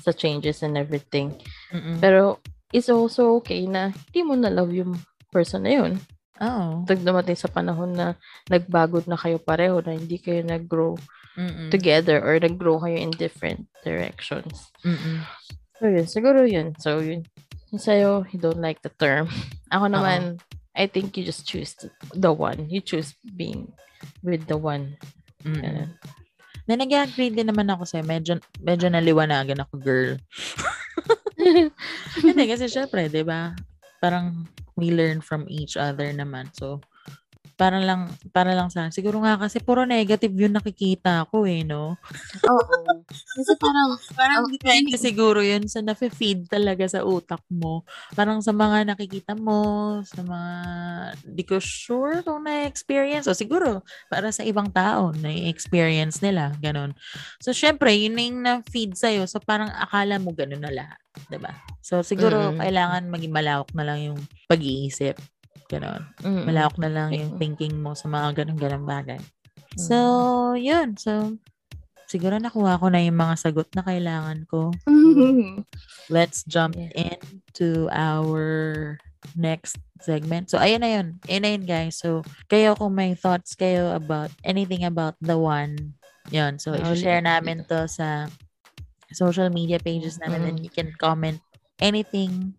[0.04, 1.38] sa changes and everything.
[1.72, 2.02] Mm-mm.
[2.04, 4.94] Pero, it's also okay na hindi mo na love yung
[5.30, 5.98] person na yun.
[6.40, 6.88] Oo.
[6.88, 8.16] Pag dumating sa panahon na
[8.48, 10.96] nagbago na kayo pareho, na hindi kayo nag-grow
[11.36, 11.70] Mm-mm.
[11.72, 14.72] together or nag-grow kayo in different directions.
[14.84, 15.24] Mm-mm.
[15.80, 16.08] So, yun.
[16.08, 16.76] Siguro yun.
[16.80, 17.28] So, yun.
[17.70, 19.30] Sa'yo, you don't like the term.
[19.76, 20.40] Ako naman,
[20.74, 22.68] I think you just choose the, the one.
[22.72, 23.72] You choose being
[24.24, 24.96] with the one.
[25.44, 25.60] Mm-mm.
[25.60, 25.90] Ganun.
[26.70, 28.06] Na nag-agree din naman ako sa'yo.
[28.06, 30.14] Medyo, medyo naliwanagan ako, girl.
[32.24, 33.56] Hindi, kasi syempre, di ba?
[34.00, 34.48] Parang
[34.80, 36.50] we learn from each other naman.
[36.56, 36.80] So,
[37.60, 42.00] para lang, para lang sa Siguro nga kasi puro negative yung nakikita ko eh, no?
[42.48, 43.04] Oo.
[43.12, 47.84] Kasi parang, Parang Ang- depende siguro yun sa nafe-feed talaga sa utak mo.
[48.16, 50.52] Parang sa mga nakikita mo, sa mga,
[51.28, 53.28] di ko sure kung na-experience.
[53.28, 56.56] O siguro, para sa ibang tao, na-experience nila.
[56.64, 56.96] Ganon.
[57.44, 59.28] So, syempre, yun na yung na-feed sa'yo.
[59.28, 61.00] So, parang akala mo ganon na lahat.
[61.28, 61.52] 'di ba
[61.84, 62.62] So, siguro, Mm-mm.
[62.62, 65.18] kailangan maging malawak na lang yung pag-iisip.
[65.70, 66.02] Ganon.
[66.26, 69.22] mm, Malawak na lang yung thinking mo sa mga ganon-ganon bagay.
[69.78, 70.98] So, yun.
[70.98, 71.38] So,
[72.10, 74.74] siguro nakuha ko na yung mga sagot na kailangan ko.
[76.10, 77.22] Let's jump Yeah.
[77.22, 78.98] into our
[79.38, 80.50] next segment.
[80.50, 81.08] So, ayun na yun.
[81.30, 82.02] Ayun na yun, guys.
[82.02, 85.94] So, kayo kung may thoughts kayo about anything about the one,
[86.34, 86.58] yun.
[86.58, 88.26] So, Oh, i-share namin to sa
[89.14, 90.66] social media pages namin and Mm.
[90.66, 91.38] you can comment
[91.78, 92.58] anything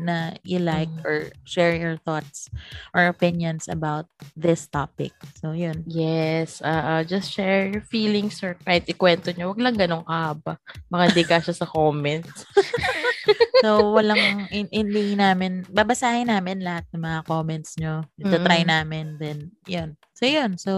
[0.00, 1.04] na you like Mm.
[1.04, 2.48] or share your thoughts
[2.96, 5.12] or opinions about this topic.
[5.38, 5.84] So, yun.
[5.86, 6.64] Yes.
[6.64, 9.52] ah, just share your feelings or kahit ikwento nyo.
[9.52, 10.56] Huwag lang ganun kahaba.
[10.88, 12.48] Baka di ka siya sa comments.
[13.60, 18.08] So, walang, in, hindi namin, babasahin namin lahat ng mga comments nyo.
[18.16, 18.70] Ito try Mm.
[18.72, 19.06] namin.
[19.20, 20.00] Then, yun.
[20.16, 20.56] So, yun.
[20.56, 20.72] So,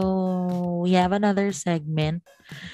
[0.83, 2.27] we have another segment.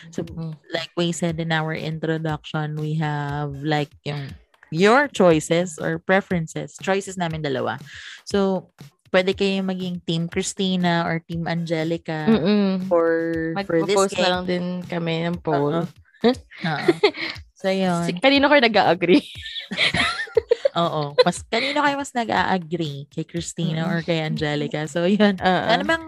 [0.08, 0.56] So, Mm.
[0.72, 4.32] like we said in our introduction, we have like yung
[4.70, 6.76] your choices or preferences.
[6.80, 7.80] Choices namin dalawa.
[8.24, 8.68] So,
[9.08, 12.84] pwede kayo maging Team Christina or Team Angelica Mm-mm.
[12.88, 13.08] for,
[13.64, 14.20] for this game.
[14.20, 15.84] na lang din kami ng poll.
[15.84, 16.92] Oo.
[17.60, 18.04] so, yun.
[18.04, 19.24] Si, kanino kayo nag-agree?
[20.78, 21.16] Oo.
[21.24, 23.08] Mas, kanino kayo mas nag-a-agree?
[23.10, 24.84] Kay Christina or kay Angelica?
[24.86, 25.40] So, yun.
[25.42, 25.66] Oo.
[25.72, 26.04] Ano bang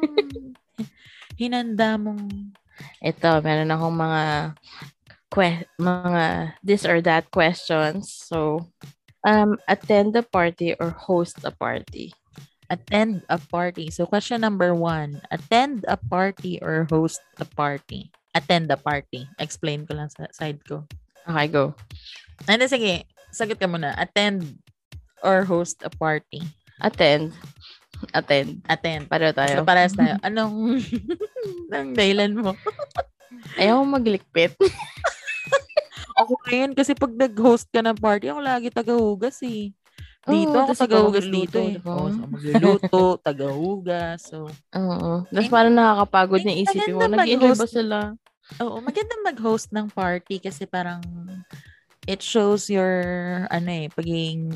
[1.41, 2.55] hinanda mong
[3.01, 4.23] Ito, meron akong mga
[5.31, 8.11] que- mga this or that questions.
[8.11, 8.67] So,
[9.23, 12.13] um, attend a party or host a party.
[12.71, 13.91] attend a party?
[13.91, 15.19] So, question number one.
[15.35, 18.15] Attend a party or host a party?
[18.31, 19.27] Attend a party.
[19.43, 20.87] Explain ko lang sa side ko.
[21.27, 21.75] Okay, go.
[22.47, 23.11] Ano, sige.
[23.35, 23.91] Sagot ka muna.
[23.99, 24.55] Attend
[25.27, 26.47] or host a party?
[26.79, 27.35] Attend.
[28.15, 28.63] Attend.
[28.71, 29.11] Attend.
[29.11, 29.55] Para So, tayo.
[29.67, 30.15] parehas tayo.
[30.23, 30.79] Anong,
[31.75, 32.55] anong dahilan mo?
[33.59, 34.55] Ayaw maglikpit.
[36.21, 39.73] Ako ngayon, kasi pag nag-host ka ng party, ako lagi tagahugas eh.
[40.29, 41.81] Dito Oo, ako tagahugas dito eh.
[41.81, 41.97] diba?
[41.97, 44.21] Oo, so magluluto, tagahugas.
[44.29, 45.25] So, Oo.
[45.33, 47.09] Tapos parang nakakapagod na isipin mo.
[47.09, 47.99] Nag-enjoy ba sila?
[48.61, 51.01] oo, maganda mag-host ng party kasi parang
[52.05, 52.93] it shows your,
[53.49, 54.51] ano eh, pagiging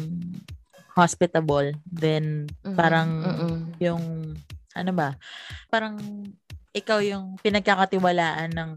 [0.93, 1.73] hospitable.
[1.89, 3.55] Then, Mhm, parang mhm.
[3.81, 4.03] yung,
[4.77, 5.17] ano ba,
[5.73, 5.97] parang
[6.75, 8.71] ikaw yung pinagkakatiwalaan ng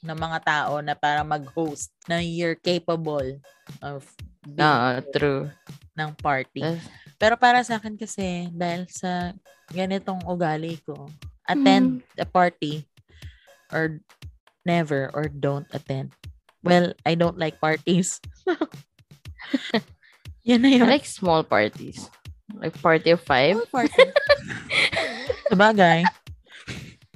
[0.00, 3.36] ng mga tao na para mag-host na you're capable
[3.84, 4.08] of
[4.42, 5.42] being Oo, true.
[5.92, 6.64] ng party.
[7.20, 9.36] Pero para sa akin kasi, dahil sa
[9.68, 11.06] ganitong ugali ko,
[11.44, 12.22] attend Mm-hmm.
[12.22, 12.72] a party
[13.68, 14.00] or
[14.64, 16.14] never or don't attend.
[16.62, 18.20] Well, I don't like parties.
[20.48, 20.88] Yan na I yun.
[20.88, 22.08] like small parties.
[22.52, 23.56] Like party of five.
[23.56, 23.96] Oh, party.
[25.52, 26.04] Sabagay.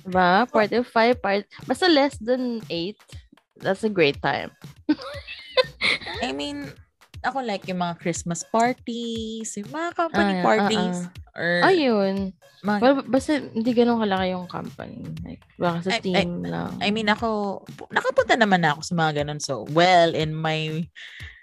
[0.04, 0.44] Diba?
[0.52, 1.16] Party of five.
[1.18, 1.48] Part...
[1.64, 3.00] Basta less than eight.
[3.56, 4.52] That's a great time.
[6.22, 6.68] I mean,
[7.24, 10.98] ako like yung mga Christmas parties, yung mga company Ah, ah, parties.
[11.08, 11.08] ah.
[11.34, 12.16] Or Ayun.
[12.62, 15.02] mga, Well, basta hindi ganun kalaki yung company.
[15.24, 16.76] Like, baka sa I- I- team lang.
[16.80, 19.40] I mean, ako, nakapunta naman na ako sa mga ganun.
[19.40, 20.84] So, well, in my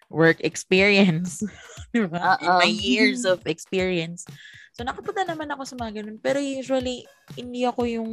[0.10, 1.41] work experience,
[1.95, 2.38] di ba?
[2.39, 2.82] In my Oo.
[2.84, 4.24] years of experience.
[4.72, 6.18] So, nakapunta naman ako sa mga ganun.
[6.24, 7.04] Pero usually,
[7.36, 8.12] hindi ako yung,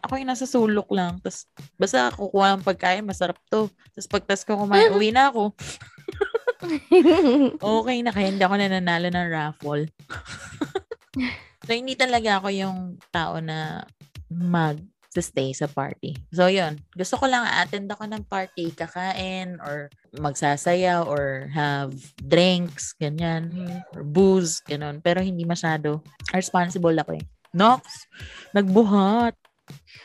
[0.00, 1.20] ako yung nasa sulok lang.
[1.20, 1.44] Tapos,
[1.76, 3.68] basta kukuha ng pagkain, masarap to.
[3.92, 5.52] Tapos, pagtas ko kumain, uwi na ako.
[7.56, 9.88] Okay na, kaya hindi ako nananalo ng raffle.
[11.64, 13.88] so, hindi talaga ako yung tao na
[14.28, 14.76] mag
[15.18, 16.14] stay sa party.
[16.30, 16.78] So, yun.
[16.94, 21.90] Gusto ko lang attend ako ng party, kakain, or magsasayaw, or have
[22.22, 23.50] drinks, ganyan,
[23.90, 25.02] or booze, ganun.
[25.02, 25.98] Pero hindi masyado.
[26.30, 27.24] Responsible ako eh.
[27.50, 27.82] Nox,
[28.54, 29.34] nagbuhat.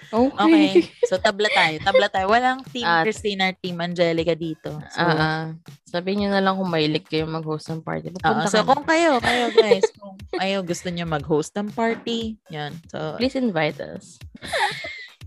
[0.09, 0.33] okay.
[0.41, 0.69] Okay.
[1.05, 1.77] So, tabla tayo.
[1.81, 2.29] Tabla tayo.
[2.29, 4.77] Walang team At- Christina team Angelica dito.
[4.89, 5.45] So, Ah, ah.
[5.85, 8.09] sabihin nyo na lang kung mahilig kayo mag-host ng party.
[8.09, 8.69] Pupunta so ka na.
[8.69, 12.73] kung kayo, kayo guys, kung kayo gusto niyo mag-host ng party, yan.
[12.89, 14.17] So, Please invite us.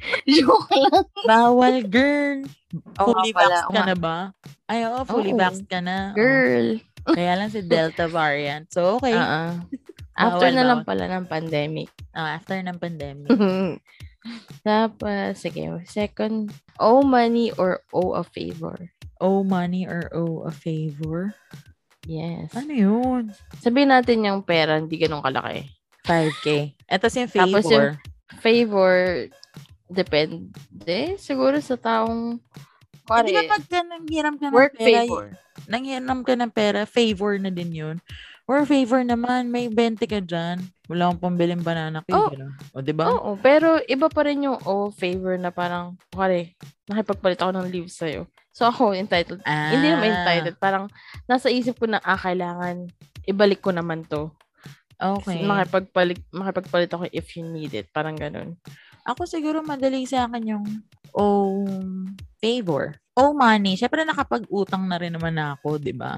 [0.28, 1.04] Joke lang.
[1.26, 2.44] bawal girl.
[3.00, 4.16] Oo fully vaxxed ka na ba?
[4.68, 5.40] Ay, oo, fully Oo.
[5.40, 6.12] vaxxed ka na.
[6.12, 6.78] Girl.
[7.08, 8.68] Kaya lang si Delta variant.
[8.68, 9.16] So, okay.
[9.16, 9.56] Ah.
[10.18, 10.88] After Bawal, na lang bawal.
[10.98, 11.88] pala ng pandemic.
[12.12, 13.30] Ah, after ng pandemic.
[14.66, 15.62] Tapos, sige.
[15.86, 18.90] Second, owe money or owe a favor?
[19.18, 21.34] owe money or owe a favor?
[22.06, 22.54] Yes.
[22.54, 23.22] Ano yun?
[23.58, 25.66] Sabihin natin yung pera, hindi ganun kalaki.
[26.06, 26.46] 5K.
[26.86, 27.50] Ito yung favor.
[27.50, 27.88] Tapos yung
[28.38, 28.94] Favor,
[29.90, 31.16] depende.
[31.16, 32.38] Siguro sa taong,
[33.08, 35.26] Hindi ba pare, pag ka nanghiram ka ng work pera, favor.
[35.64, 37.96] nanghiram ka ng pera, favor na din yun.
[38.48, 40.64] Or favor naman, may 20 ka dyan.
[40.88, 42.16] Wala akong pambiling banana cake.
[42.16, 42.32] Oh.
[42.32, 42.80] Oh.
[42.80, 43.04] O, diba?
[43.04, 46.56] Oo, pero iba pa rin yung oh, favor na parang, pare,
[46.88, 48.24] nakipagpalit ako ng leave sa'yo.
[48.56, 49.44] So ako, entitled.
[49.44, 49.76] Ah.
[49.76, 50.56] Hindi naman entitled.
[50.56, 50.88] Parang,
[51.28, 52.88] nasa isip ko na, ah, kailangan,
[53.28, 54.32] ibalik ko naman to.
[54.98, 55.44] Okay.
[55.44, 57.92] Makipagpalit, makipagpalit ako if you need it.
[57.92, 58.56] Parang ganun.
[59.08, 60.66] Ako siguro madali sa akin yung
[61.16, 61.64] oh,
[62.44, 62.92] favor.
[63.18, 63.74] Oh, money.
[63.74, 66.14] Siyempre nakapag-utang na rin naman ako, di ba?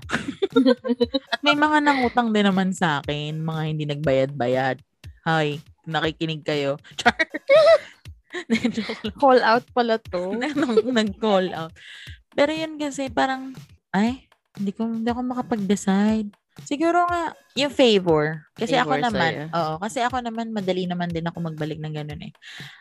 [1.32, 4.82] At may mga nangutang din naman sa akin, mga hindi nagbayad-bayad.
[5.24, 6.76] Hi, nakikinig kayo.
[7.00, 7.16] Char.
[9.22, 10.36] Call out pala to.
[10.90, 11.72] Nag-call out.
[12.34, 13.54] Pero yun kasi parang,
[13.94, 14.26] ay,
[14.58, 16.39] hindi ko, hindi ako makapag-decide.
[16.64, 18.46] Siguro nga, yung favor.
[18.54, 19.44] Kasi ako Favor naman, sa'yo.
[19.52, 22.32] oo, kasi ako naman, madali naman din ako magbalik ng ganun eh.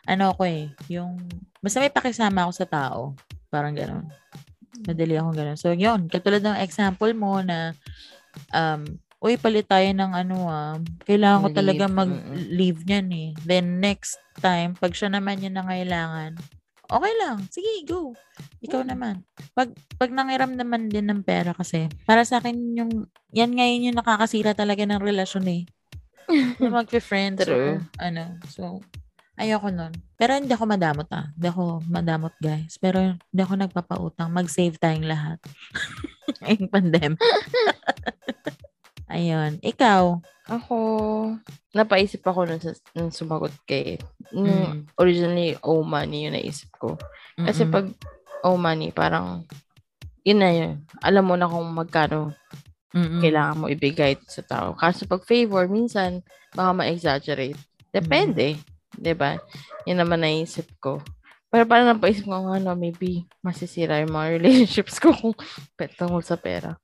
[0.05, 1.17] Ano ako eh, yung,
[1.59, 2.99] basta may pakisama ako sa tao.
[3.49, 4.05] Parang ganun.
[4.85, 5.57] Madali ako ganun.
[5.57, 7.73] So, yun, katulad ng example mo na,
[8.53, 8.85] um,
[9.19, 13.29] uy, palit tayo ng ano ah, kailangan ko talaga mag-leave niyan eh.
[13.43, 16.39] Then, next time, pag siya naman yung nangailangan,
[16.89, 17.37] okay lang.
[17.47, 18.11] Sige, go.
[18.59, 18.89] Ikaw Hmm.
[18.89, 19.15] naman.
[19.53, 22.91] Pag, pag nangiram naman din ng pera kasi, para sa akin yung,
[23.31, 25.63] yan ngayon yung nakakasira talaga ng relasyon eh.
[26.61, 27.81] Yung magpe-friends True.
[27.81, 28.37] or ano.
[28.53, 28.85] So,
[29.33, 29.89] ayoko nun.
[30.13, 31.33] Pero hindi ako madamot ah.
[31.33, 32.77] Hindi ako madamot guys.
[32.77, 34.29] Pero hindi ako nagpapautang.
[34.29, 35.41] Mag-save tayong lahat.
[36.45, 37.17] Ngayong pandemic.
[39.09, 39.57] Ayun.
[39.59, 40.21] Ikaw.
[40.49, 40.75] Ako,
[41.73, 42.61] napaisip ako nung,
[42.97, 44.01] nung sumagot kay,
[44.33, 44.97] nung Mm.
[44.97, 46.97] originally, oh money yung naisip ko.
[47.37, 47.73] Kasi Mm-mm.
[47.73, 47.85] pag
[48.41, 49.45] oh money, parang,
[50.25, 50.81] yun na yun.
[51.01, 52.33] Alam mo na kung magkano
[52.93, 53.21] Mm-mm.
[53.21, 54.73] kailangan mo ibigay sa tao.
[54.73, 57.57] Kaso pag favor, minsan, baka ma-exaggerate.
[57.93, 58.57] Depende.
[58.99, 59.37] 'di ba
[59.87, 60.99] Yun naman naisip ko.
[61.49, 65.33] Pero parang napaisip ko, ano, maybe masisira yung mga relationships ko kung
[65.97, 66.77] tungkol sa pera.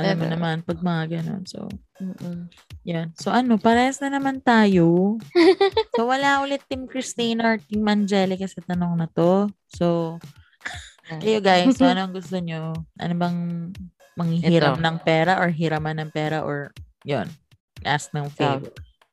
[0.00, 1.42] Alam mo naman, pag mga ganun.
[1.44, 1.68] So,
[2.00, 2.48] Mm-mm.
[2.88, 3.12] yan.
[3.20, 5.20] So, ano, parehas na naman tayo.
[5.96, 9.52] so, wala ulit Team Christina or Team Angelica sa tanong na to.
[9.76, 10.16] So,
[11.18, 12.72] kayo guys, so anong gusto nyo?
[12.96, 13.38] Ano bang
[14.14, 14.84] manghihiram Ito.
[14.84, 16.70] ng pera or hiraman ng pera or
[17.02, 17.26] yon
[17.82, 18.70] ask ng favor.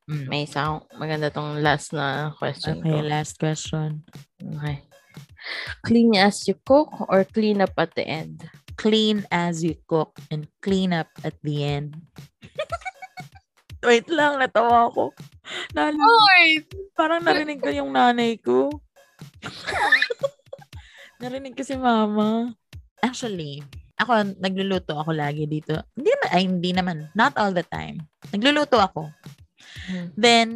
[0.07, 0.25] Mm.
[0.27, 3.03] May isa akong maganda tong last na question Okay, ko.
[3.03, 4.03] last question.
[4.39, 4.83] Okay.
[5.83, 8.47] Clean as you cook or clean up at the end?
[8.77, 11.97] Clean as you cook and clean up at the end.
[13.87, 15.13] Wait lang, natawa ako.
[15.73, 16.05] Nalo,
[16.93, 18.69] parang narinig ko yung nanay ko.
[21.21, 22.53] narinig ko si mama.
[23.01, 23.65] Actually,
[23.97, 25.73] ako, nagluluto ako lagi dito.
[25.97, 26.97] Hindi naman, ay, hindi naman.
[27.17, 28.05] Not all the time.
[28.29, 29.09] Nagluluto ako.
[29.89, 30.07] Hmm.
[30.13, 30.49] Then,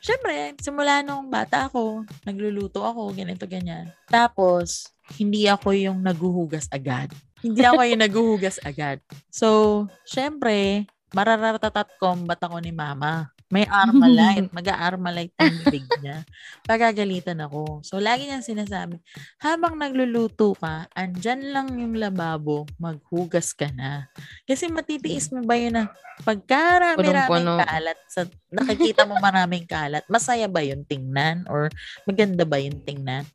[0.00, 3.92] syempre, simula nung bata ako, nagluluto ako, ganito, ganyan.
[4.08, 4.88] Tapos,
[5.20, 7.12] hindi ako yung naguhugas agad.
[7.40, 9.00] Hindi ako yung naguhugas agad.
[9.32, 10.84] So, syempre,
[11.16, 13.32] mararatatat combat ako ni mama.
[13.50, 14.46] May Armalite.
[14.56, 16.22] Mag-Armalite ang bibig niya.
[16.62, 17.82] Pagagalitan ako.
[17.82, 19.02] So, lagi niyang sinasabi,
[19.42, 24.06] habang nagluluto ka, andyan lang yung lababo, maghugas ka na.
[24.46, 25.90] Kasi matitiis mo ba yun na
[26.22, 28.22] pagkarami-raming kalat, sa,
[28.54, 31.42] nakikita mo maraming kalat, masaya ba yun tingnan?
[31.50, 31.74] Or
[32.06, 33.26] maganda ba yun tingnan?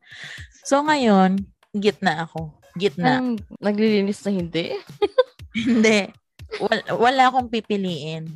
[0.64, 1.44] So, ngayon,
[1.76, 2.56] gitna ako.
[2.76, 3.20] Gitna.
[3.20, 4.66] Parang naglilinis na hindi.
[5.56, 6.12] Hindi.
[6.60, 8.28] Wala, wala akong pipiliin.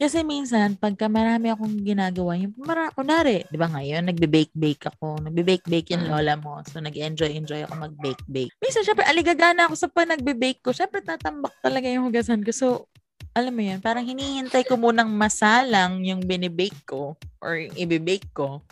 [0.00, 5.20] Kasi minsan, pagka marami akong ginagawa, yung mara, kunwari, di ba ngayon, nagbe-bake-bake ako.
[5.26, 6.12] Nagbe-bake-bake yung Mm.
[6.14, 6.62] lola mo.
[6.70, 8.54] So, nag-enjoy-enjoy ako mag-bake-bake.
[8.62, 10.70] Minsan, syempre, aligagana ako sa pag nagbe-bake ko.
[10.72, 12.54] Syempre, tatambak talaga yung hugasan ko.
[12.54, 12.66] So,
[13.36, 18.62] alam mo yun, parang hinihintay ko munang masalang yung binibake ko or yung ibe-bake ko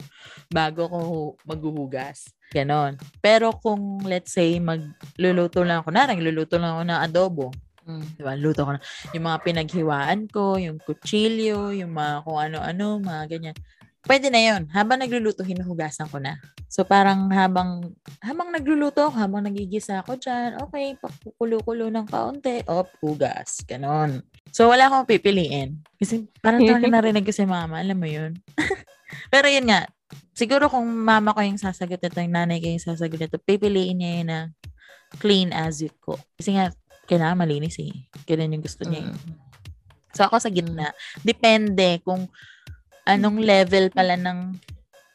[0.48, 0.98] bago ko
[1.44, 2.30] maghuhugas.
[2.48, 2.96] Ganon.
[3.20, 7.46] Pero kung, let's say, magluluto lang ako, na, nagluluto lang ako ng adobo,
[7.88, 8.04] Mm.
[8.20, 8.32] Diba?
[8.36, 8.80] Luto ko na.
[9.16, 13.56] Yung mga pinaghiwaan ko, yung kutsilyo, yung mga kung ano-ano, mga ganyan.
[14.04, 14.68] Pwede na yun.
[14.70, 16.36] Habang nagluluto, hinuhugasan ko na.
[16.68, 22.92] So, parang habang, habang nagluluto ako, habang nagigisa ako dyan, okay, pakukulo-kulo ng kaunti, op,
[23.00, 23.64] hugas.
[23.64, 24.20] Ganon.
[24.52, 25.80] So, wala akong pipiliin.
[25.96, 28.36] Kasi parang talaga narinig ko si mama, alam mo yun.
[29.32, 29.88] Pero yun nga,
[30.38, 34.12] siguro kung mama ko yung sasagot nito, yung nanay ko yung sasagot nito, pipiliin niya
[34.22, 34.40] yun na
[35.18, 36.22] clean as you cook.
[36.38, 36.70] Kasi nga,
[37.10, 37.90] kailangan malinis eh.
[38.22, 39.02] Ganun yung gusto niya.
[39.02, 39.10] eh.
[39.10, 39.34] Mm.
[40.14, 40.94] So, ako sa gitna.
[41.20, 42.30] Depende kung
[43.02, 44.54] anong level pala ng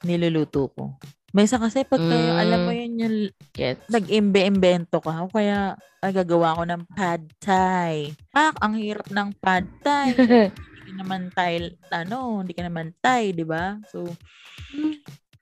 [0.04, 0.98] niluluto ko.
[1.34, 2.38] May isa kasi pagka, Mm.
[2.38, 3.18] alam mo yun yung
[3.54, 3.90] Gets.
[3.90, 5.24] nag-imbe-imbento ka.
[5.24, 8.12] O kaya, nagagawa ko ng pad thai.
[8.36, 10.14] Ah, ang hirap ng pad thai.
[10.84, 11.54] hindi ka naman Thai,
[11.90, 13.80] ano, hindi ka naman Thai, di ba?
[13.88, 14.04] So,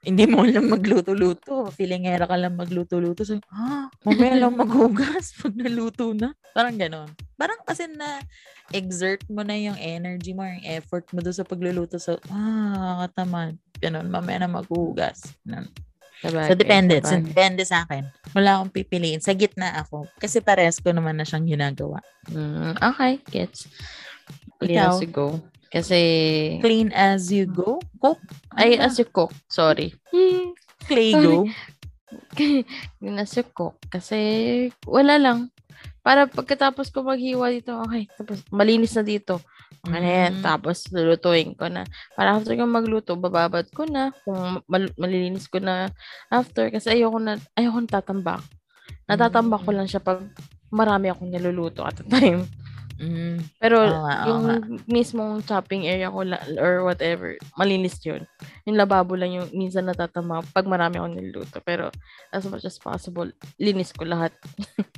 [0.02, 1.70] hindi mo lang magluto-luto.
[1.78, 3.22] Feelingera ka lang magluto-luto.
[3.22, 6.34] So, ah, mamaya lang maghugas pag naluto na.
[6.58, 7.10] Parang ganon.
[7.38, 8.18] Parang kasi na
[8.74, 12.02] exert mo na yung energy mo, yung effort mo doon sa pagluluto.
[12.02, 13.62] So, ah, katamad.
[13.78, 15.38] Ganon, mamaya na maghugas.
[15.46, 15.70] Ganon.
[16.22, 17.02] So, depende.
[17.02, 18.06] So, depende sa akin.
[18.38, 19.22] Wala akong pipiliin.
[19.26, 20.06] Sa gitna ako.
[20.22, 21.98] Kasi pares ko naman na siyang ginagawa.
[22.30, 23.66] Mm, okay, gets.
[24.62, 25.02] Ikaw?
[25.10, 25.42] go.
[25.72, 26.00] Kasi,
[26.60, 27.80] Clean as you go.
[27.98, 28.20] Cook.
[28.54, 29.32] ay, Ano as you cook.
[29.48, 29.96] Sorry.
[30.84, 31.48] Clay go.
[32.36, 32.68] Clean
[33.24, 33.80] as you cook.
[33.88, 34.20] Kasi,
[34.84, 35.48] wala lang.
[36.02, 39.40] Para pagkatapos ko maghiwa dito, okay, tapos malinis na dito.
[39.88, 40.42] Na yan.
[40.42, 40.44] Mm.
[40.44, 41.88] Tapos, lulutuin ko na.
[42.14, 44.12] Para after ko magluto, bababad ko na.
[44.26, 45.88] Kung mal- malilinis ko na
[46.28, 46.68] after.
[46.68, 48.44] Kasi ayoko na, ayoko na tatambak.
[49.08, 49.78] Natatambak ko Mm.
[49.78, 50.20] lang siya pag
[50.68, 52.44] marami akong niluluto at a time.
[53.02, 53.42] Mm.
[53.58, 54.56] Pero Oo nga, oo yung nga.
[54.86, 58.30] mismong chopping area ko la- or whatever, malinis yun.
[58.70, 61.58] Yung lababo lang yung minsan natatama pag marami akong niluto.
[61.66, 61.90] Pero
[62.30, 63.26] as much as possible,
[63.58, 64.30] linis ko lahat.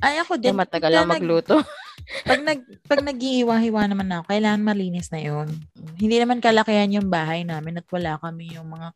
[0.04, 0.52] Ay, ako din.
[0.52, 1.56] matagal Pagka lang magluto.
[2.28, 5.48] pag nag pag naghihiwa-hiwa naman ako, kailangan malinis na 'yon.
[5.96, 8.92] Hindi naman kalakihan yung bahay namin at wala kami yung mga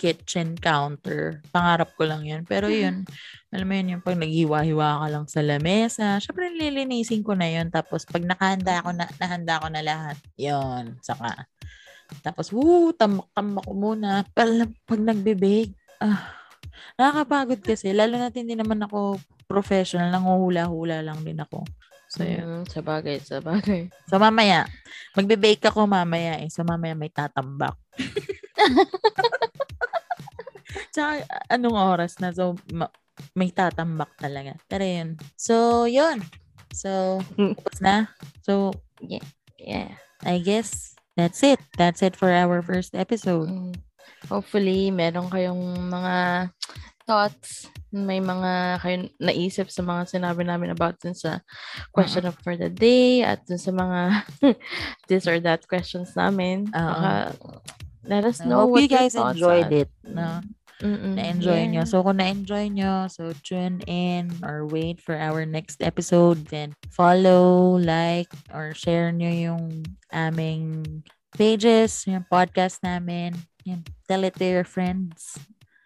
[0.00, 1.44] kitchen counter.
[1.52, 2.48] Pangarap ko lang yun.
[2.48, 3.04] Pero yun,
[3.52, 7.68] alam mo yun, yung pag naghiwa-hiwa ka lang sa lamesa, syempre lilinisin ko na yun.
[7.68, 11.44] Tapos pag nakahanda ako na, nahanda ko na lahat, yun, saka.
[12.24, 14.24] Tapos, woo, tamak-tamak ko muna.
[14.32, 16.32] Pero pag nagbe-bake, ah,
[16.98, 17.92] nakakapagod kasi.
[17.94, 21.62] Lalo na hindi naman ako professional, nanguhula-hula lang din ako.
[22.10, 22.42] So, yun.
[22.42, 23.86] Mm, sa bagay, sa bagay.
[24.10, 24.66] So, mamaya,
[25.14, 26.50] magbe-bake ako mamaya eh.
[26.50, 27.78] So, mamaya may tatambak.
[30.90, 32.34] Tsaka, anong oras na?
[32.34, 32.92] So, ma-
[33.36, 34.56] may tatambak talaga.
[34.66, 35.08] Pero yun.
[35.36, 36.24] So, yun.
[36.74, 38.10] So, tapos na.
[38.46, 38.74] So,
[39.60, 39.92] Yeah.
[40.24, 41.60] I guess that's it.
[41.76, 43.48] That's it for our first episode.
[43.48, 43.76] Mm.
[44.28, 46.48] Hopefully, meron kayong mga
[47.08, 51.42] thoughts, may mga kayo naisip sa mga sinabi namin about dun sa
[51.90, 54.00] question of for the day at dun sa mga
[55.10, 56.68] this or that questions namin.
[56.70, 56.76] Oo.
[56.76, 57.12] Baka,
[58.06, 59.90] let us know hope what you guys enjoyed it.
[60.04, 60.40] No?
[60.80, 61.14] Mm-mm.
[61.16, 61.84] Na-enjoy nyo.
[61.84, 61.88] Yeah.
[61.88, 66.48] So, kung na-enjoy nyo, so tune in or wait for our next episode.
[66.48, 71.04] Then, follow, like, or share nyo yung aming
[71.36, 73.36] pages, yung podcast namin.
[73.68, 73.84] Yan.
[74.08, 75.36] Tell it to your friends.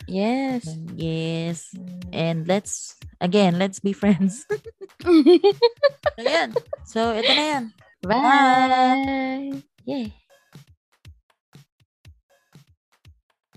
[0.07, 0.69] Yes.
[0.95, 1.75] Yes.
[2.13, 4.47] And let's, again, let's be friends.
[5.05, 6.55] so, yan.
[6.87, 7.65] So, ito na yan.
[8.05, 9.65] Bye.
[9.85, 10.24] Yay.